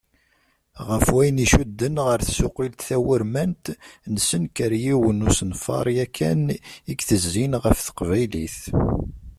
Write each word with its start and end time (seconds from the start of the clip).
Ɣef 0.87 1.05
wayen 1.13 1.43
icudden 1.45 1.95
ɣer 2.05 2.19
tsuqilt 2.21 2.85
tawurmant, 2.87 3.65
nsenker 4.13 4.71
yiwen 4.83 5.17
n 5.23 5.27
usenfar 5.29 5.85
yakan 5.95 6.43
i 6.55 6.57
itezzin 6.91 7.53
ɣef 7.63 7.77
teqbaylit. 7.87 8.59